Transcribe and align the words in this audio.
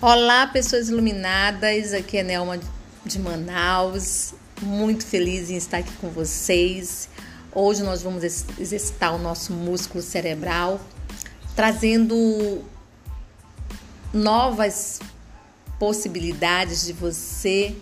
Olá, 0.00 0.46
pessoas 0.46 0.88
iluminadas. 0.88 1.92
Aqui 1.92 2.18
é 2.18 2.22
Nelma 2.22 2.60
de 3.04 3.18
Manaus. 3.18 4.32
Muito 4.62 5.04
feliz 5.04 5.50
em 5.50 5.56
estar 5.56 5.78
aqui 5.78 5.90
com 5.94 6.08
vocês. 6.08 7.08
Hoje 7.52 7.82
nós 7.82 8.00
vamos 8.00 8.22
exercitar 8.22 9.12
o 9.12 9.18
nosso 9.18 9.52
músculo 9.52 10.00
cerebral, 10.00 10.80
trazendo 11.56 12.64
novas 14.14 15.00
possibilidades 15.80 16.86
de 16.86 16.92
você 16.92 17.74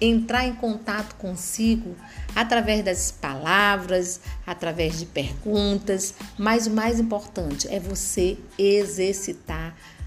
entrar 0.00 0.44
em 0.44 0.56
contato 0.56 1.14
consigo 1.14 1.94
através 2.34 2.84
das 2.84 3.12
palavras, 3.12 4.20
através 4.44 4.98
de 4.98 5.06
perguntas, 5.06 6.14
mas 6.36 6.66
o 6.66 6.70
mais 6.70 6.98
importante 6.98 7.68
é 7.68 7.78
você 7.78 8.36
exercitar 8.58 9.63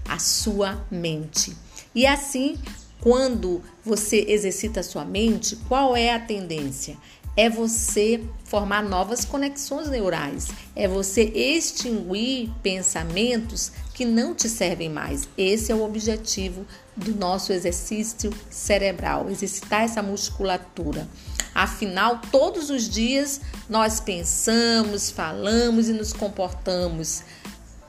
a 0.08 0.18
sua 0.18 0.84
mente. 0.90 1.54
E 1.94 2.06
assim, 2.06 2.56
quando 3.00 3.62
você 3.84 4.24
exercita 4.28 4.80
a 4.80 4.82
sua 4.82 5.04
mente, 5.04 5.56
qual 5.68 5.96
é 5.96 6.12
a 6.12 6.18
tendência? 6.18 6.96
É 7.36 7.48
você 7.48 8.20
formar 8.44 8.82
novas 8.82 9.24
conexões 9.24 9.88
neurais, 9.88 10.48
é 10.74 10.88
você 10.88 11.22
extinguir 11.22 12.50
pensamentos 12.62 13.70
que 13.94 14.04
não 14.04 14.34
te 14.34 14.48
servem 14.48 14.88
mais. 14.88 15.28
Esse 15.38 15.70
é 15.70 15.74
o 15.74 15.84
objetivo 15.84 16.66
do 16.96 17.14
nosso 17.14 17.52
exercício 17.52 18.32
cerebral, 18.50 19.30
exercitar 19.30 19.82
essa 19.82 20.02
musculatura. 20.02 21.06
Afinal, 21.54 22.20
todos 22.32 22.70
os 22.70 22.88
dias 22.88 23.40
nós 23.68 24.00
pensamos, 24.00 25.10
falamos 25.10 25.88
e 25.88 25.92
nos 25.92 26.12
comportamos. 26.12 27.22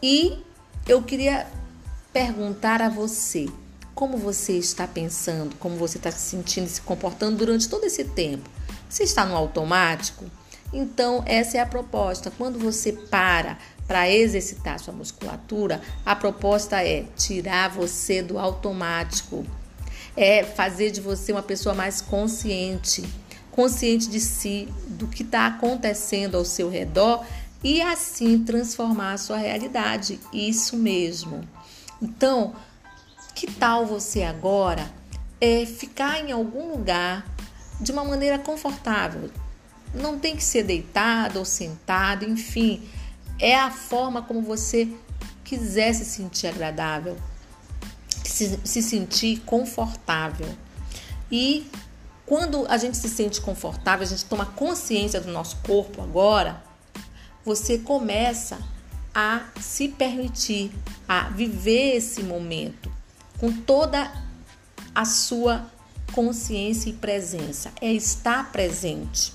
E 0.02 0.38
eu 0.88 1.02
queria 1.02 1.48
perguntar 2.14 2.82
a 2.82 2.90
você 2.90 3.48
como 3.94 4.18
você 4.18 4.54
está 4.54 4.88
pensando, 4.88 5.56
como 5.58 5.76
você 5.76 5.98
está 5.98 6.12
se 6.12 6.30
sentindo 6.30 6.68
e 6.68 6.70
se 6.70 6.82
comportando 6.82 7.38
durante 7.38 7.68
todo 7.68 7.84
esse 7.84 8.06
tempo. 8.06 8.50
Você 8.90 9.04
está 9.04 9.26
no 9.26 9.36
automático? 9.36 10.26
Então, 10.72 11.24
essa 11.26 11.58
é 11.58 11.60
a 11.60 11.66
proposta. 11.66 12.32
Quando 12.32 12.58
você 12.58 12.94
para 12.94 13.58
para 13.88 14.10
exercitar 14.10 14.80
sua 14.80 14.94
musculatura, 14.94 15.82
a 16.06 16.16
proposta 16.16 16.82
é 16.84 17.06
tirar 17.18 17.70
você 17.70 18.22
do 18.22 18.38
automático, 18.38 19.44
é 20.16 20.44
fazer 20.44 20.92
de 20.92 21.02
você 21.02 21.32
uma 21.32 21.42
pessoa 21.42 21.74
mais 21.74 22.00
consciente, 22.00 23.04
consciente 23.52 24.08
de 24.08 24.20
si, 24.20 24.68
do 24.88 25.08
que 25.08 25.24
está 25.24 25.48
acontecendo 25.48 26.38
ao 26.38 26.46
seu 26.46 26.70
redor 26.70 27.26
e 27.64 27.82
assim 27.82 28.44
transformar 28.44 29.14
a 29.14 29.18
sua 29.18 29.38
realidade. 29.38 30.20
Isso 30.32 30.78
mesmo. 30.78 31.42
Então, 32.02 32.56
que 33.36 33.50
tal 33.52 33.86
você 33.86 34.24
agora 34.24 34.90
é, 35.40 35.66
ficar 35.66 36.20
em 36.20 36.32
algum 36.32 36.72
lugar 36.72 37.26
de 37.80 37.92
uma 37.92 38.04
maneira 38.04 38.40
confortável? 38.40 39.30
Não 39.94 40.20
tem 40.20 40.36
que 40.36 40.44
ser 40.44 40.64
deitado 40.64 41.40
ou 41.40 41.46
sentado, 41.46 42.26
enfim, 42.26 42.88
é 43.40 43.56
a 43.56 43.72
forma 43.72 44.22
como 44.22 44.42
você 44.42 44.88
quiser 45.44 45.94
se 45.94 46.06
sentir 46.06 46.48
agradável, 46.48 47.18
se, 48.24 48.60
se 48.64 48.82
sentir 48.82 49.40
confortável. 49.42 50.48
E 51.32 51.70
quando 52.26 52.66
a 52.70 52.78
gente 52.78 52.98
se 52.98 53.10
sente 53.10 53.42
confortável, 53.42 54.06
a 54.06 54.10
gente 54.10 54.26
toma 54.26 54.46
consciência 54.46 55.20
do 55.20 55.32
nosso 55.32 55.58
corpo 55.66 56.02
agora, 56.02 56.62
você 57.44 57.80
começa 57.80 58.56
a 58.56 58.79
se 59.60 59.88
permitir, 59.88 60.72
a 61.08 61.30
viver 61.30 61.96
esse 61.96 62.24
momento 62.24 62.92
com 63.40 63.52
toda 63.52 64.12
a 64.94 65.06
sua 65.06 65.66
consciência 66.12 66.90
e 66.90 66.94
presença. 66.94 67.72
É 67.82 67.92
estar 67.92 68.52
presente. 68.52 69.34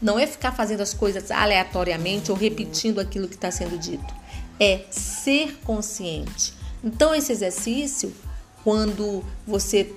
Não 0.00 0.18
é 0.18 0.26
ficar 0.26 0.52
fazendo 0.52 0.80
as 0.80 0.92
coisas 0.92 1.30
aleatoriamente 1.30 2.30
ou 2.30 2.36
repetindo 2.36 2.98
aquilo 2.98 3.28
que 3.28 3.36
está 3.36 3.50
sendo 3.50 3.78
dito. 3.78 4.14
É 4.58 4.84
ser 4.90 5.58
consciente. 5.64 6.52
Então, 6.82 7.14
esse 7.14 7.32
exercício, 7.32 8.12
quando 8.62 9.24
você 9.46 9.94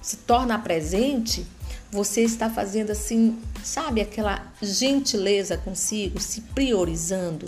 se 0.00 0.18
torna 0.18 0.58
presente, 0.58 1.46
você 1.90 2.22
está 2.22 2.48
fazendo 2.48 2.90
assim, 2.90 3.38
sabe, 3.64 4.00
aquela 4.00 4.46
gentileza 4.62 5.56
consigo, 5.56 6.20
se 6.20 6.42
priorizando. 6.42 7.46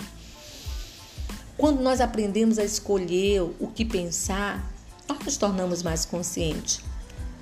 Quando 1.57 1.81
nós 1.81 2.01
aprendemos 2.01 2.59
a 2.59 2.65
escolher 2.65 3.43
o 3.43 3.69
que 3.75 3.85
pensar, 3.85 4.71
nós 5.09 5.19
nos 5.25 5.37
tornamos 5.37 5.83
mais 5.83 6.05
conscientes. 6.05 6.81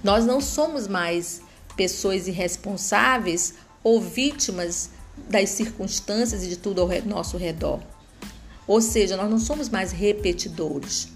Nós 0.03 0.27
não 0.27 0.41
somos 0.41 0.89
mais 0.89 1.43
pessoas 1.77 2.27
irresponsáveis 2.27 3.55
ou 3.83 4.01
vítimas 4.01 4.91
das 5.29 5.51
circunstâncias 5.51 6.43
e 6.43 6.49
de 6.49 6.57
tudo 6.57 6.81
ao 6.81 6.89
nosso 7.07 7.37
redor. 7.37 7.81
Ou 8.67 8.81
seja, 8.81 9.17
nós 9.17 9.31
não 9.31 9.39
somos 9.39 9.69
mais 9.69 9.93
repetidores. 9.93 11.09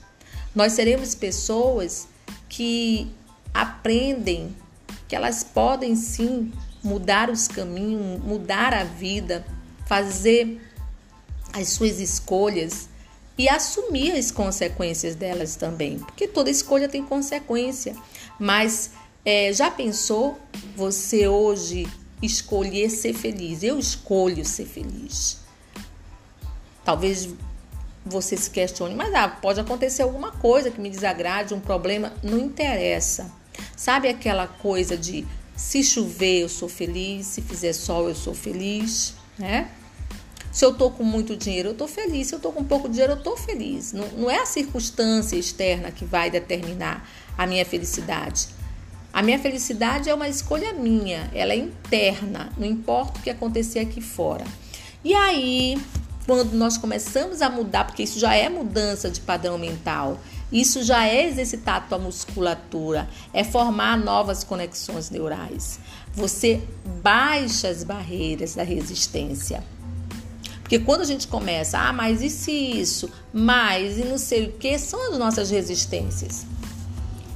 Nós 0.54 0.72
seremos 0.72 1.14
pessoas 1.14 2.08
que 2.48 3.10
aprendem 3.52 4.54
que 5.08 5.16
elas 5.16 5.44
podem 5.44 5.94
sim 5.96 6.52
mudar 6.82 7.30
os 7.30 7.48
caminhos, 7.48 8.22
mudar 8.22 8.74
a 8.74 8.84
vida, 8.84 9.44
fazer 9.86 10.60
as 11.54 11.68
suas 11.68 12.00
escolhas 12.00 12.88
e 13.38 13.48
assumir 13.48 14.12
as 14.12 14.30
consequências 14.30 15.14
delas 15.14 15.56
também, 15.56 15.98
porque 15.98 16.26
toda 16.26 16.50
escolha 16.50 16.88
tem 16.88 17.02
consequência. 17.04 17.96
Mas 18.38 18.90
é, 19.24 19.52
já 19.52 19.70
pensou 19.70 20.38
você 20.76 21.26
hoje 21.28 21.86
escolher 22.20 22.90
ser 22.90 23.14
feliz? 23.14 23.62
Eu 23.62 23.78
escolho 23.78 24.44
ser 24.44 24.66
feliz. 24.66 25.38
Talvez 26.84 27.28
você 28.04 28.36
se 28.36 28.50
questione, 28.50 28.94
mas 28.94 29.14
ah, 29.14 29.28
pode 29.28 29.58
acontecer 29.60 30.02
alguma 30.02 30.30
coisa 30.32 30.70
que 30.70 30.80
me 30.80 30.90
desagrade, 30.90 31.54
um 31.54 31.60
problema, 31.60 32.12
não 32.22 32.38
interessa. 32.38 33.32
Sabe 33.76 34.08
aquela 34.08 34.46
coisa 34.46 34.96
de 34.96 35.26
se 35.56 35.82
chover 35.82 36.42
eu 36.42 36.48
sou 36.48 36.68
feliz, 36.68 37.26
se 37.26 37.40
fizer 37.40 37.72
sol 37.72 38.08
eu 38.08 38.14
sou 38.14 38.34
feliz, 38.34 39.14
né? 39.38 39.70
Se 40.54 40.64
eu 40.64 40.72
tô 40.72 40.88
com 40.88 41.02
muito 41.02 41.36
dinheiro, 41.36 41.70
eu 41.70 41.74
tô 41.74 41.88
feliz. 41.88 42.28
Se 42.28 42.34
eu 42.36 42.38
tô 42.38 42.52
com 42.52 42.62
pouco 42.62 42.88
dinheiro, 42.88 43.14
eu 43.14 43.20
tô 43.20 43.36
feliz. 43.36 43.92
Não, 43.92 44.06
não 44.16 44.30
é 44.30 44.38
a 44.38 44.46
circunstância 44.46 45.34
externa 45.34 45.90
que 45.90 46.04
vai 46.04 46.30
determinar 46.30 47.10
a 47.36 47.44
minha 47.44 47.66
felicidade. 47.66 48.46
A 49.12 49.20
minha 49.20 49.36
felicidade 49.36 50.08
é 50.08 50.14
uma 50.14 50.28
escolha 50.28 50.72
minha, 50.72 51.28
ela 51.34 51.52
é 51.52 51.56
interna, 51.56 52.52
não 52.56 52.66
importa 52.66 53.18
o 53.18 53.22
que 53.22 53.30
acontecer 53.30 53.80
aqui 53.80 54.00
fora. 54.00 54.44
E 55.04 55.12
aí, 55.12 55.76
quando 56.24 56.52
nós 56.52 56.78
começamos 56.78 57.42
a 57.42 57.50
mudar, 57.50 57.84
porque 57.84 58.04
isso 58.04 58.20
já 58.20 58.34
é 58.36 58.48
mudança 58.48 59.10
de 59.10 59.20
padrão 59.20 59.58
mental, 59.58 60.20
isso 60.52 60.84
já 60.84 61.04
é 61.04 61.26
exercitar 61.26 61.76
a 61.76 61.80
tua 61.80 61.98
musculatura, 61.98 63.08
é 63.32 63.42
formar 63.42 63.98
novas 63.98 64.44
conexões 64.44 65.10
neurais. 65.10 65.80
Você 66.12 66.62
baixa 67.02 67.68
as 67.68 67.82
barreiras 67.82 68.54
da 68.54 68.62
resistência. 68.62 69.64
Porque 70.64 70.78
quando 70.78 71.02
a 71.02 71.04
gente 71.04 71.28
começa, 71.28 71.78
ah, 71.78 71.92
mas 71.92 72.22
e 72.22 72.30
se 72.30 72.50
isso, 72.50 73.12
mais 73.30 73.98
e 73.98 74.04
não 74.04 74.16
sei 74.16 74.46
o 74.46 74.52
que, 74.52 74.78
são 74.78 75.12
as 75.12 75.18
nossas 75.18 75.50
resistências. 75.50 76.46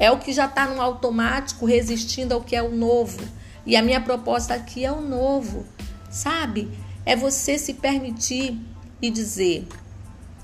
É 0.00 0.10
o 0.10 0.18
que 0.18 0.32
já 0.32 0.46
está 0.46 0.66
no 0.66 0.80
automático 0.80 1.66
resistindo 1.66 2.32
ao 2.32 2.40
que 2.40 2.56
é 2.56 2.62
o 2.62 2.74
novo. 2.74 3.20
E 3.66 3.76
a 3.76 3.82
minha 3.82 4.00
proposta 4.00 4.54
aqui 4.54 4.82
é 4.82 4.90
o 4.90 5.02
novo, 5.02 5.66
sabe? 6.10 6.70
É 7.04 7.14
você 7.14 7.58
se 7.58 7.74
permitir 7.74 8.58
e 9.02 9.10
dizer: 9.10 9.68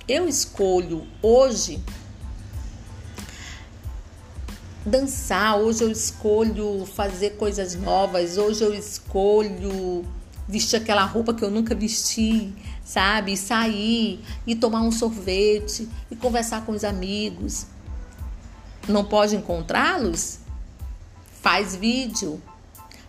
eu 0.06 0.28
escolho 0.28 1.06
hoje 1.22 1.82
dançar, 4.84 5.56
hoje 5.56 5.82
eu 5.82 5.90
escolho 5.90 6.84
fazer 6.84 7.30
coisas 7.38 7.74
novas, 7.74 8.36
hoje 8.36 8.62
eu 8.62 8.74
escolho 8.74 10.04
vestir 10.48 10.76
aquela 10.76 11.04
roupa 11.04 11.34
que 11.34 11.42
eu 11.42 11.50
nunca 11.50 11.74
vesti, 11.74 12.52
sabe? 12.84 13.32
E 13.32 13.36
sair 13.36 14.20
e 14.46 14.54
tomar 14.54 14.82
um 14.82 14.92
sorvete 14.92 15.88
e 16.10 16.16
conversar 16.16 16.64
com 16.64 16.72
os 16.72 16.84
amigos. 16.84 17.66
Não 18.88 19.04
pode 19.04 19.34
encontrá-los? 19.36 20.40
Faz 21.40 21.74
vídeo, 21.74 22.40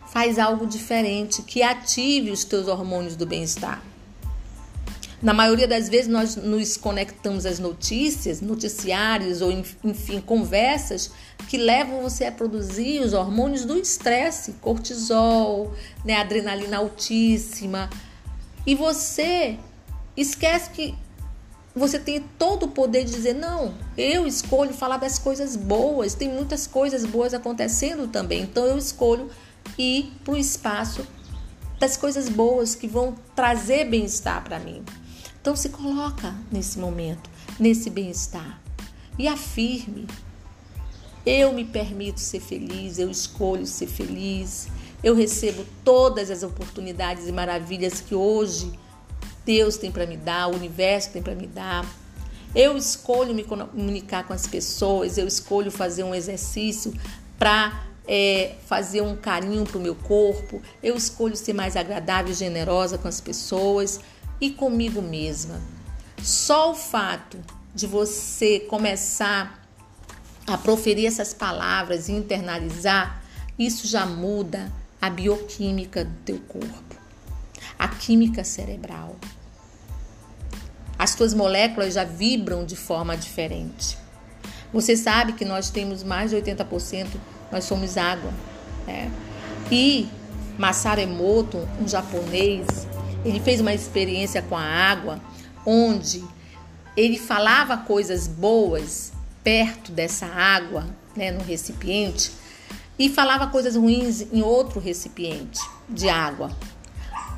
faz 0.07 0.39
algo 0.39 0.65
diferente 0.65 1.41
que 1.41 1.61
ative 1.61 2.31
os 2.31 2.43
teus 2.43 2.67
hormônios 2.67 3.15
do 3.15 3.25
bem-estar. 3.25 3.81
Na 5.21 5.33
maioria 5.33 5.67
das 5.67 5.87
vezes 5.89 6.07
nós 6.07 6.35
nos 6.35 6.77
conectamos 6.77 7.45
às 7.45 7.57
notícias, 7.57 8.41
noticiários 8.41 9.41
ou 9.41 9.51
enfim, 9.51 10.19
conversas 10.19 11.11
que 11.47 11.57
levam 11.57 12.01
você 12.01 12.25
a 12.25 12.31
produzir 12.31 12.99
os 13.01 13.13
hormônios 13.13 13.65
do 13.65 13.77
estresse, 13.77 14.53
cortisol, 14.61 15.73
né, 16.03 16.15
adrenalina 16.17 16.77
altíssima. 16.77 17.89
E 18.67 18.75
você 18.75 19.57
esquece 20.17 20.69
que 20.71 20.95
você 21.75 21.99
tem 21.99 22.21
todo 22.37 22.63
o 22.63 22.69
poder 22.69 23.03
de 23.03 23.11
dizer: 23.11 23.33
não, 23.33 23.73
eu 23.97 24.25
escolho 24.25 24.73
falar 24.73 24.97
das 24.97 25.19
coisas 25.19 25.55
boas, 25.55 26.13
tem 26.13 26.29
muitas 26.29 26.65
coisas 26.65 27.05
boas 27.05 27.33
acontecendo 27.33 28.07
também, 28.07 28.43
então 28.43 28.65
eu 28.65 28.77
escolho 28.77 29.29
ir 29.77 30.13
para 30.23 30.33
o 30.33 30.37
espaço 30.37 31.05
das 31.79 31.97
coisas 31.97 32.29
boas 32.29 32.75
que 32.75 32.87
vão 32.87 33.15
trazer 33.35 33.85
bem-estar 33.85 34.43
para 34.43 34.59
mim. 34.59 34.83
Então 35.45 35.55
se 35.55 35.69
coloca 35.69 36.33
nesse 36.51 36.79
momento, 36.79 37.29
nesse 37.59 37.87
bem-estar 37.87 38.59
e 39.15 39.27
afirme: 39.27 40.07
eu 41.23 41.53
me 41.53 41.63
permito 41.63 42.19
ser 42.19 42.39
feliz, 42.39 42.97
eu 42.97 43.11
escolho 43.11 43.67
ser 43.67 43.85
feliz, 43.85 44.67
eu 45.03 45.13
recebo 45.13 45.63
todas 45.83 46.31
as 46.31 46.41
oportunidades 46.41 47.27
e 47.27 47.31
maravilhas 47.31 48.01
que 48.01 48.15
hoje 48.15 48.73
Deus 49.45 49.77
tem 49.77 49.91
para 49.91 50.07
me 50.07 50.17
dar, 50.17 50.47
o 50.47 50.55
universo 50.55 51.11
tem 51.11 51.21
para 51.21 51.35
me 51.35 51.45
dar. 51.45 51.85
Eu 52.55 52.75
escolho 52.75 53.31
me 53.35 53.43
comunicar 53.43 54.25
com 54.25 54.33
as 54.33 54.47
pessoas, 54.47 55.15
eu 55.15 55.27
escolho 55.27 55.69
fazer 55.69 56.03
um 56.03 56.15
exercício 56.15 56.91
para 57.37 57.85
é, 58.07 58.55
fazer 58.65 59.01
um 59.01 59.15
carinho 59.15 59.63
para 59.63 59.77
o 59.77 59.81
meu 59.81 59.93
corpo, 59.93 60.59
eu 60.81 60.95
escolho 60.95 61.35
ser 61.35 61.53
mais 61.53 61.75
agradável 61.75 62.31
e 62.31 62.35
generosa 62.35 62.97
com 62.97 63.07
as 63.07 63.21
pessoas 63.21 63.99
e 64.39 64.51
comigo 64.51 65.01
mesma. 65.01 65.61
Só 66.21 66.71
o 66.71 66.75
fato 66.75 67.37
de 67.73 67.87
você 67.87 68.59
começar 68.61 69.63
a 70.47 70.57
proferir 70.57 71.07
essas 71.07 71.33
palavras 71.33 72.07
e 72.07 72.11
internalizar, 72.11 73.21
isso 73.57 73.87
já 73.87 74.05
muda 74.05 74.71
a 75.01 75.09
bioquímica 75.09 76.05
do 76.05 76.15
teu 76.23 76.39
corpo, 76.39 76.95
a 77.77 77.87
química 77.87 78.43
cerebral 78.43 79.15
as 80.97 81.13
tuas 81.13 81.33
moléculas 81.33 81.93
já 81.93 82.03
vibram 82.03 82.65
de 82.65 82.75
forma 82.75 83.17
diferente. 83.17 83.97
Você 84.73 84.95
sabe 84.95 85.33
que 85.33 85.45
nós 85.45 85.69
temos 85.69 86.03
mais 86.03 86.31
de 86.31 86.37
80%, 86.37 87.07
nós 87.51 87.65
somos 87.65 87.97
água. 87.97 88.31
Né? 88.87 89.11
E 89.71 90.07
Masaru 90.57 91.01
Emoto, 91.01 91.57
um 91.81 91.87
japonês, 91.87 92.84
ele 93.25 93.39
fez 93.39 93.59
uma 93.59 93.73
experiência 93.73 94.41
com 94.43 94.55
a 94.55 94.63
água 94.63 95.19
onde 95.65 96.23
ele 96.95 97.17
falava 97.17 97.77
coisas 97.77 98.27
boas 98.27 99.11
perto 99.43 99.91
dessa 99.91 100.27
água, 100.27 100.85
né, 101.15 101.31
no 101.31 101.43
recipiente, 101.43 102.31
e 102.97 103.09
falava 103.09 103.47
coisas 103.47 103.75
ruins 103.75 104.21
em 104.31 104.41
outro 104.41 104.79
recipiente 104.79 105.59
de 105.89 106.07
água. 106.07 106.55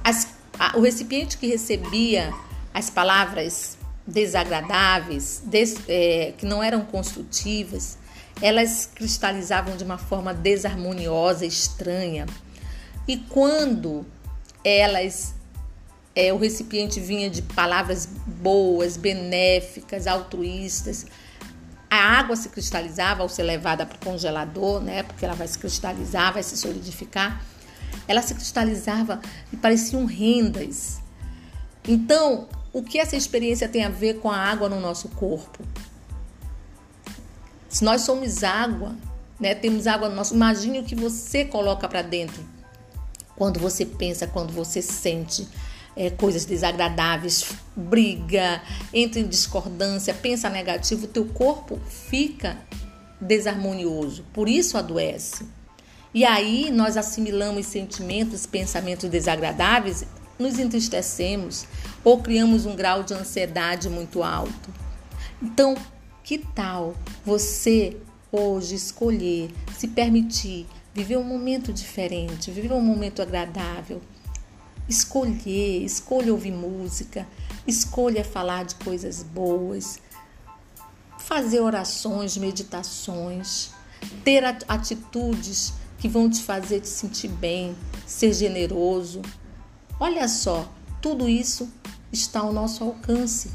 As, 0.03 0.27
a, 0.59 0.77
o 0.77 0.81
recipiente 0.81 1.37
que 1.37 1.47
recebia 1.47 2.33
as 2.73 2.89
palavras 2.89 3.77
desagradáveis, 4.05 5.41
des, 5.45 5.75
é, 5.87 6.33
que 6.37 6.45
não 6.45 6.61
eram 6.61 6.81
construtivas, 6.81 7.97
elas 8.41 8.89
cristalizavam 8.93 9.75
de 9.75 9.83
uma 9.83 9.97
forma 9.97 10.33
desarmoniosa, 10.33 11.45
estranha. 11.45 12.25
E 13.07 13.17
quando 13.17 14.05
elas 14.63 15.33
é, 16.17 16.33
o 16.33 16.37
recipiente 16.37 16.99
vinha 16.99 17.29
de 17.29 17.43
palavras 17.43 18.09
boas, 18.25 18.97
benéficas, 18.97 20.07
altruístas, 20.07 21.05
a 21.87 21.95
água 21.95 22.35
se 22.35 22.49
cristalizava 22.49 23.21
ao 23.21 23.29
ser 23.29 23.43
levada 23.43 23.85
para 23.85 23.95
o 23.95 23.99
congelador, 23.99 24.81
né? 24.81 25.03
Porque 25.03 25.23
ela 25.23 25.35
vai 25.35 25.47
se 25.47 25.59
cristalizar, 25.59 26.33
vai 26.33 26.41
se 26.41 26.57
solidificar. 26.57 27.45
Ela 28.07 28.23
se 28.23 28.33
cristalizava 28.33 29.21
e 29.53 29.57
pareciam 29.57 30.05
rendas. 30.05 30.97
Então, 31.87 32.47
o 32.73 32.81
que 32.81 32.97
essa 32.97 33.15
experiência 33.15 33.69
tem 33.69 33.85
a 33.85 33.89
ver 33.89 34.15
com 34.15 34.31
a 34.31 34.37
água 34.37 34.67
no 34.67 34.81
nosso 34.81 35.09
corpo? 35.09 35.63
Se 37.69 37.83
nós 37.83 38.01
somos 38.01 38.43
água, 38.43 38.95
né, 39.39 39.53
temos 39.53 39.85
água 39.85 40.09
no 40.09 40.15
nosso, 40.15 40.33
imagine 40.33 40.79
o 40.79 40.83
que 40.83 40.95
você 40.95 41.45
coloca 41.45 41.87
para 41.87 42.01
dentro 42.01 42.43
quando 43.35 43.59
você 43.59 43.85
pensa, 43.85 44.25
quando 44.25 44.51
você 44.51 44.81
sente 44.81 45.47
é, 45.97 46.11
coisas 46.11 46.45
desagradáveis, 46.45 47.53
briga, 47.75 48.61
entra 48.93 49.19
em 49.19 49.27
discordância, 49.27 50.13
pensa 50.13 50.47
negativo, 50.47 51.05
o 51.05 51.09
teu 51.09 51.25
corpo 51.25 51.79
fica 51.89 52.57
desarmonioso, 53.19 54.23
por 54.31 54.47
isso 54.47 54.77
adoece. 54.77 55.45
E 56.13 56.23
aí 56.23 56.69
nós 56.71 56.95
assimilamos 56.95 57.65
sentimentos, 57.65 58.45
pensamentos 58.45 59.09
desagradáveis 59.09 60.05
nos 60.37 60.59
entristecemos 60.59 61.65
ou 62.03 62.21
criamos 62.21 62.65
um 62.65 62.75
grau 62.75 63.01
de 63.01 63.15
ansiedade 63.15 63.89
muito 63.89 64.23
alto. 64.23 64.71
Então, 65.41 65.75
que 66.23 66.37
tal 66.37 66.95
você 67.25 67.97
hoje 68.31 68.75
escolher, 68.75 69.51
se 69.77 69.87
permitir 69.87 70.67
viver 70.93 71.17
um 71.17 71.23
momento 71.23 71.73
diferente, 71.73 72.51
viver 72.51 72.71
um 72.71 72.81
momento 72.81 73.21
agradável? 73.21 74.01
Escolher, 74.87 75.83
escolha 75.83 76.31
ouvir 76.31 76.51
música, 76.51 77.27
escolha 77.65 78.23
falar 78.23 78.65
de 78.65 78.75
coisas 78.75 79.21
boas, 79.23 79.99
fazer 81.19 81.59
orações, 81.59 82.37
meditações, 82.37 83.71
ter 84.23 84.43
atitudes 84.67 85.73
que 85.97 86.07
vão 86.07 86.29
te 86.29 86.41
fazer 86.43 86.79
te 86.79 86.87
sentir 86.87 87.27
bem, 87.27 87.75
ser 88.05 88.31
generoso, 88.33 89.21
Olha 89.99 90.27
só, 90.27 90.71
tudo 91.01 91.27
isso 91.27 91.67
está 92.13 92.41
ao 92.41 92.53
nosso 92.53 92.83
alcance, 92.83 93.49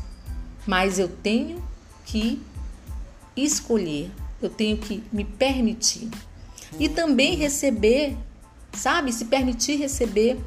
mas 0.66 0.98
eu 0.98 1.06
tenho 1.08 1.62
que 2.04 2.42
escolher, 3.36 4.10
eu 4.40 4.50
tenho 4.50 4.76
que 4.76 5.04
me 5.12 5.24
permitir. 5.24 6.10
E 6.80 6.88
também 6.88 7.36
receber, 7.36 8.16
sabe? 8.72 9.12
Se 9.12 9.26
permitir 9.26 9.76
receber. 9.76 10.40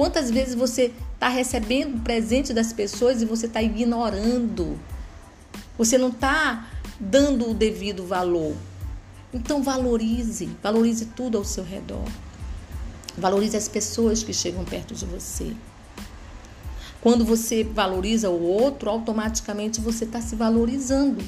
Quantas 0.00 0.30
vezes 0.30 0.54
você 0.54 0.94
está 1.12 1.28
recebendo 1.28 2.02
presente 2.02 2.54
das 2.54 2.72
pessoas 2.72 3.20
e 3.20 3.26
você 3.26 3.44
está 3.44 3.60
ignorando? 3.60 4.80
Você 5.76 5.98
não 5.98 6.08
está 6.08 6.70
dando 6.98 7.50
o 7.50 7.52
devido 7.52 8.06
valor. 8.06 8.56
Então 9.30 9.62
valorize, 9.62 10.48
valorize 10.62 11.04
tudo 11.04 11.36
ao 11.36 11.44
seu 11.44 11.62
redor. 11.62 12.06
Valorize 13.14 13.58
as 13.58 13.68
pessoas 13.68 14.22
que 14.22 14.32
chegam 14.32 14.64
perto 14.64 14.94
de 14.94 15.04
você. 15.04 15.52
Quando 17.02 17.22
você 17.22 17.62
valoriza 17.62 18.30
o 18.30 18.42
outro, 18.42 18.88
automaticamente 18.88 19.82
você 19.82 20.06
está 20.06 20.22
se 20.22 20.34
valorizando. 20.34 21.22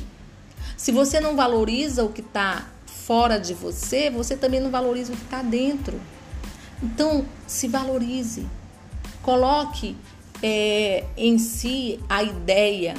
Se 0.79 0.91
você 0.91 1.21
não 1.21 1.37
valoriza 1.37 2.05
o 2.05 2.09
que 2.09 2.23
está 2.23 2.71
fora 2.87 3.37
de 3.37 3.53
você, 3.53 4.09
você 4.09 4.35
também 4.35 4.61
não 4.61 4.71
valoriza 4.71 5.13
o 5.13 5.17
que 5.17 5.25
está 5.25 5.43
dentro. 5.43 6.01
Então, 6.83 7.27
se 7.47 7.69
valorize. 7.69 8.47
Coloque 9.23 9.97
é, 10.43 11.05
em 11.17 11.39
si 11.39 12.01
a 12.09 12.23
ideia 12.23 12.95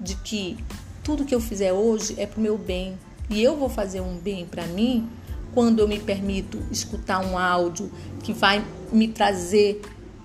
de 0.00 0.14
que 0.16 0.56
tudo 1.02 1.24
que 1.24 1.34
eu 1.34 1.40
fizer 1.40 1.72
hoje 1.72 2.14
é 2.18 2.26
para 2.26 2.38
o 2.38 2.42
meu 2.42 2.56
bem. 2.56 2.98
E 3.28 3.42
eu 3.42 3.56
vou 3.56 3.68
fazer 3.68 4.00
um 4.00 4.16
bem 4.16 4.46
para 4.46 4.66
mim 4.66 5.08
quando 5.52 5.80
eu 5.80 5.88
me 5.88 5.98
permito 5.98 6.62
escutar 6.70 7.24
um 7.24 7.36
áudio 7.36 7.90
que 8.22 8.32
vai 8.32 8.64
me 8.92 9.08
trazer 9.08 9.80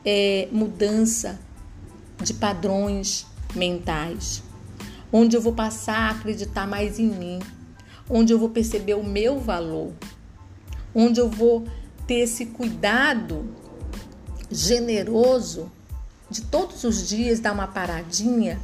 é, 0.06 0.48
mudança 0.52 1.40
de 2.22 2.34
padrões 2.34 3.26
mentais, 3.56 4.44
onde 5.12 5.36
eu 5.36 5.42
vou 5.42 5.54
passar 5.54 5.98
a 5.98 6.10
acreditar 6.12 6.68
mais 6.68 7.00
em 7.00 7.08
mim, 7.08 7.40
onde 8.10 8.34
eu 8.34 8.38
vou 8.38 8.50
perceber 8.50 8.94
o 8.94 9.04
meu 9.04 9.40
valor, 9.40 9.94
onde 10.94 11.20
eu 11.20 11.30
vou 11.30 11.66
ter 12.06 12.20
esse 12.20 12.48
cuidado 12.48 13.61
generoso 14.52 15.72
de 16.30 16.42
todos 16.42 16.84
os 16.84 17.08
dias 17.08 17.40
dar 17.40 17.54
uma 17.54 17.68
paradinha 17.68 18.60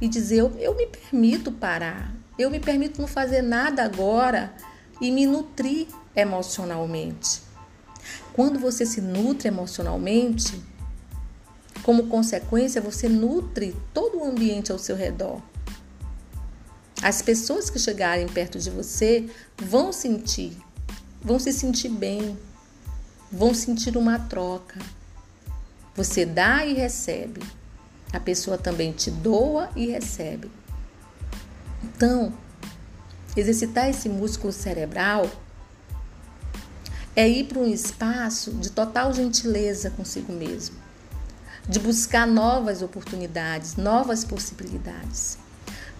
e 0.00 0.08
dizer: 0.08 0.38
eu, 0.38 0.56
eu 0.58 0.74
me 0.74 0.86
permito 0.86 1.52
parar, 1.52 2.14
eu 2.38 2.50
me 2.50 2.60
permito 2.60 3.00
não 3.00 3.08
fazer 3.08 3.42
nada 3.42 3.84
agora 3.84 4.52
e 5.00 5.10
me 5.10 5.26
nutrir 5.26 5.86
emocionalmente. 6.14 7.42
Quando 8.32 8.58
você 8.58 8.86
se 8.86 9.00
nutre 9.00 9.48
emocionalmente, 9.48 10.62
como 11.82 12.06
consequência, 12.06 12.80
você 12.80 13.08
nutre 13.08 13.76
todo 13.92 14.18
o 14.18 14.24
ambiente 14.24 14.70
ao 14.70 14.78
seu 14.78 14.96
redor. 14.96 15.40
As 17.02 17.22
pessoas 17.22 17.70
que 17.70 17.78
chegarem 17.78 18.26
perto 18.26 18.58
de 18.58 18.70
você 18.70 19.28
vão 19.56 19.92
sentir, 19.92 20.56
vão 21.22 21.38
se 21.38 21.52
sentir 21.52 21.88
bem, 21.88 22.36
vão 23.30 23.54
sentir 23.54 23.96
uma 23.96 24.18
troca. 24.18 24.80
Você 25.98 26.24
dá 26.24 26.64
e 26.64 26.74
recebe. 26.74 27.42
A 28.12 28.20
pessoa 28.20 28.56
também 28.56 28.92
te 28.92 29.10
doa 29.10 29.68
e 29.74 29.88
recebe. 29.88 30.48
Então, 31.82 32.32
exercitar 33.36 33.88
esse 33.88 34.08
músculo 34.08 34.52
cerebral 34.52 35.28
é 37.16 37.28
ir 37.28 37.46
para 37.46 37.58
um 37.58 37.66
espaço 37.66 38.52
de 38.52 38.70
total 38.70 39.12
gentileza 39.12 39.90
consigo 39.90 40.32
mesmo, 40.32 40.76
de 41.68 41.80
buscar 41.80 42.28
novas 42.28 42.80
oportunidades, 42.80 43.74
novas 43.74 44.24
possibilidades. 44.24 45.36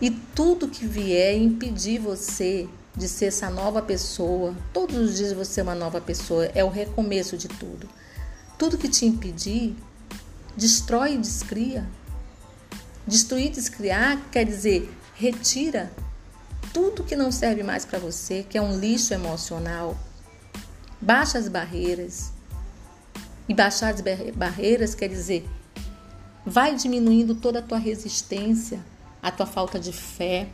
E 0.00 0.12
tudo 0.12 0.68
que 0.68 0.86
vier 0.86 1.36
impedir 1.36 1.98
você 1.98 2.68
de 2.96 3.08
ser 3.08 3.26
essa 3.26 3.50
nova 3.50 3.82
pessoa, 3.82 4.54
todos 4.72 4.96
os 4.96 5.16
dias 5.16 5.32
você 5.32 5.58
é 5.58 5.64
uma 5.64 5.74
nova 5.74 6.00
pessoa, 6.00 6.44
é 6.54 6.62
o 6.62 6.68
recomeço 6.68 7.36
de 7.36 7.48
tudo. 7.48 7.88
Tudo 8.56 8.78
que 8.78 8.88
te 8.88 9.04
impedir, 9.04 9.76
destrói 10.58 11.14
e 11.14 11.18
descria. 11.18 11.86
Destruir 13.06 13.46
e 13.46 13.50
descriar 13.50 14.20
quer 14.30 14.44
dizer 14.44 14.92
retira 15.14 15.90
tudo 16.72 17.04
que 17.04 17.16
não 17.16 17.32
serve 17.32 17.62
mais 17.62 17.84
para 17.84 17.98
você, 17.98 18.44
que 18.48 18.58
é 18.58 18.60
um 18.60 18.78
lixo 18.78 19.14
emocional. 19.14 19.96
Baixa 21.00 21.38
as 21.38 21.48
barreiras. 21.48 22.32
E 23.48 23.54
baixar 23.54 23.94
as 23.94 24.02
barreiras 24.34 24.94
quer 24.94 25.08
dizer 25.08 25.48
vai 26.44 26.74
diminuindo 26.74 27.34
toda 27.34 27.58
a 27.58 27.62
tua 27.62 27.78
resistência, 27.78 28.80
a 29.22 29.30
tua 29.30 29.46
falta 29.46 29.78
de 29.78 29.92
fé, 29.92 30.48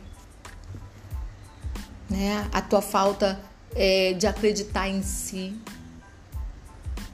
né? 2.09 2.47
a 2.51 2.61
tua 2.61 2.81
falta 2.81 3.39
é, 3.73 4.13
de 4.13 4.27
acreditar 4.27 4.87
em 4.89 5.01
si, 5.01 5.57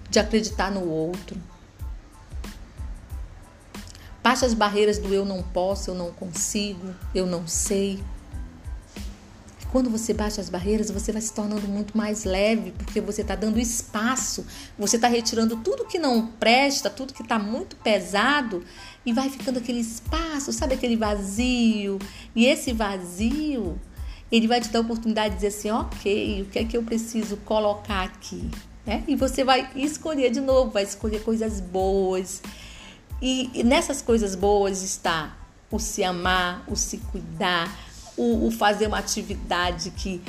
de 0.09 0.19
acreditar 0.19 0.71
no 0.71 0.87
outro. 0.87 1.39
Baixa 4.31 4.45
as 4.45 4.53
barreiras 4.53 4.97
do 4.97 5.13
eu 5.13 5.25
não 5.25 5.43
posso, 5.43 5.89
eu 5.89 5.93
não 5.93 6.09
consigo, 6.09 6.95
eu 7.13 7.25
não 7.25 7.45
sei. 7.45 8.01
Quando 9.73 9.89
você 9.89 10.13
baixa 10.13 10.39
as 10.39 10.49
barreiras, 10.49 10.89
você 10.89 11.11
vai 11.11 11.21
se 11.21 11.33
tornando 11.33 11.67
muito 11.67 11.97
mais 11.97 12.23
leve, 12.23 12.71
porque 12.71 13.01
você 13.01 13.23
está 13.23 13.35
dando 13.35 13.59
espaço, 13.59 14.45
você 14.79 14.95
está 14.95 15.09
retirando 15.09 15.57
tudo 15.57 15.83
que 15.83 15.99
não 15.99 16.27
presta, 16.27 16.89
tudo 16.89 17.13
que 17.13 17.23
está 17.23 17.37
muito 17.37 17.75
pesado, 17.75 18.63
e 19.05 19.11
vai 19.11 19.29
ficando 19.29 19.59
aquele 19.59 19.81
espaço, 19.81 20.53
sabe 20.53 20.75
aquele 20.75 20.95
vazio? 20.95 21.99
E 22.33 22.45
esse 22.45 22.71
vazio, 22.71 23.77
ele 24.31 24.47
vai 24.47 24.61
te 24.61 24.69
dar 24.69 24.79
a 24.79 24.83
oportunidade 24.83 25.31
de 25.31 25.41
dizer 25.41 25.47
assim: 25.47 25.71
ok, 25.71 26.43
o 26.43 26.45
que 26.45 26.59
é 26.59 26.63
que 26.63 26.77
eu 26.77 26.83
preciso 26.83 27.35
colocar 27.35 28.03
aqui? 28.03 28.49
Né? 28.85 29.03
E 29.09 29.13
você 29.13 29.43
vai 29.43 29.69
escolher 29.75 30.31
de 30.31 30.39
novo, 30.39 30.71
vai 30.71 30.83
escolher 30.83 31.21
coisas 31.21 31.59
boas. 31.59 32.41
E, 33.21 33.63
nessas 33.63 34.01
coisas 34.01 34.35
boas 34.35 34.81
está 34.81 35.37
o 35.69 35.79
se 35.79 36.03
amar, 36.03 36.63
o 36.67 36.75
se 36.75 36.97
cuidar, 36.97 37.73
o, 38.17 38.47
o 38.47 38.51
fazer 38.51 38.87
uma 38.87 38.97
atividade 38.97 39.91
que 39.91 40.21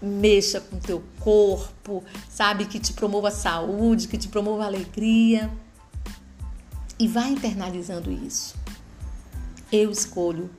mexa 0.00 0.60
com 0.60 0.76
o 0.76 0.80
teu 0.80 1.02
corpo, 1.20 2.02
sabe? 2.28 2.64
Que 2.64 2.78
te 2.78 2.92
promova 2.92 3.30
saúde, 3.30 4.08
que 4.08 4.16
te 4.16 4.28
promova 4.28 4.64
alegria. 4.64 5.50
E 6.98 7.06
vai 7.06 7.30
internalizando 7.30 8.10
isso. 8.10 8.56
Eu 9.70 9.90
escolho 9.90 10.50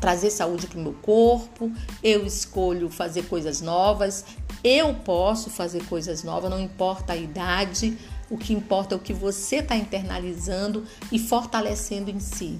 trazer 0.00 0.30
saúde 0.30 0.66
para 0.66 0.78
o 0.78 0.82
meu 0.82 0.94
corpo, 0.94 1.70
eu 2.02 2.24
escolho 2.24 2.88
fazer 2.88 3.24
coisas 3.24 3.60
novas, 3.60 4.24
eu 4.62 4.94
posso 4.94 5.50
fazer 5.50 5.84
coisas 5.86 6.22
novas, 6.22 6.50
não 6.50 6.60
importa 6.60 7.12
a 7.12 7.16
idade, 7.16 7.98
o 8.30 8.36
que 8.36 8.52
importa 8.52 8.94
é 8.94 8.96
o 8.96 9.00
que 9.00 9.12
você 9.12 9.56
está 9.56 9.76
internalizando 9.76 10.84
e 11.10 11.18
fortalecendo 11.18 12.10
em 12.10 12.20
si. 12.20 12.58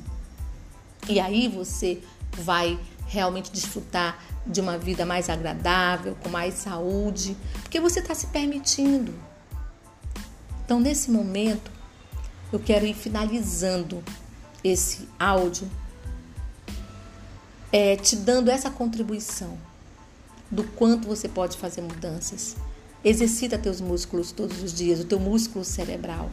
E 1.08 1.20
aí 1.20 1.48
você 1.48 2.02
vai 2.32 2.78
realmente 3.06 3.50
desfrutar 3.50 4.22
de 4.46 4.60
uma 4.60 4.78
vida 4.78 5.04
mais 5.04 5.28
agradável, 5.28 6.16
com 6.22 6.28
mais 6.28 6.54
saúde, 6.54 7.36
porque 7.62 7.80
você 7.80 8.00
está 8.00 8.14
se 8.14 8.28
permitindo. 8.28 9.14
Então, 10.64 10.80
nesse 10.80 11.10
momento, 11.10 11.70
eu 12.52 12.58
quero 12.58 12.86
ir 12.86 12.94
finalizando 12.94 14.02
esse 14.62 15.08
áudio, 15.18 15.70
é, 17.72 17.96
te 17.96 18.16
dando 18.16 18.50
essa 18.50 18.70
contribuição 18.70 19.58
do 20.50 20.64
quanto 20.64 21.06
você 21.06 21.28
pode 21.28 21.56
fazer 21.58 21.82
mudanças. 21.82 22.56
Exercita 23.04 23.56
teus 23.58 23.80
músculos 23.80 24.32
todos 24.32 24.62
os 24.62 24.72
dias, 24.72 25.00
o 25.00 25.04
teu 25.04 25.20
músculo 25.20 25.64
cerebral, 25.64 26.30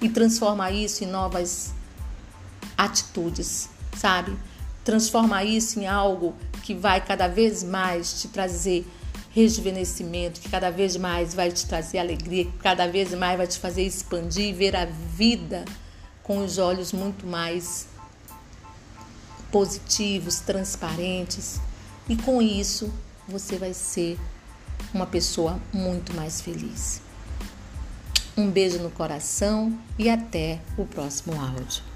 e 0.00 0.08
transforma 0.08 0.70
isso 0.70 1.02
em 1.04 1.06
novas 1.06 1.72
atitudes, 2.76 3.68
sabe? 3.96 4.36
transforma 4.88 5.44
isso 5.44 5.78
em 5.78 5.86
algo 5.86 6.34
que 6.62 6.74
vai 6.74 6.98
cada 7.04 7.28
vez 7.28 7.62
mais 7.62 8.22
te 8.22 8.28
trazer 8.28 8.86
rejuvenescimento, 9.32 10.40
que 10.40 10.48
cada 10.48 10.70
vez 10.70 10.96
mais 10.96 11.34
vai 11.34 11.52
te 11.52 11.66
trazer 11.66 11.98
alegria, 11.98 12.46
que 12.46 12.56
cada 12.56 12.86
vez 12.86 13.12
mais 13.12 13.36
vai 13.36 13.46
te 13.46 13.58
fazer 13.58 13.82
expandir 13.82 14.46
e 14.46 14.52
ver 14.54 14.74
a 14.74 14.86
vida 14.86 15.66
com 16.22 16.38
os 16.38 16.56
olhos 16.56 16.90
muito 16.90 17.26
mais 17.26 17.86
positivos, 19.52 20.40
transparentes. 20.40 21.60
E 22.08 22.16
com 22.16 22.40
isso, 22.40 22.90
você 23.28 23.58
vai 23.58 23.74
ser 23.74 24.18
uma 24.92 25.06
pessoa 25.06 25.60
muito 25.72 26.14
mais 26.14 26.40
feliz. 26.40 27.00
Um 28.36 28.50
beijo 28.50 28.78
no 28.78 28.90
coração 28.90 29.76
e 29.98 30.08
até 30.08 30.60
o 30.76 30.84
próximo 30.84 31.40
áudio. 31.40 31.87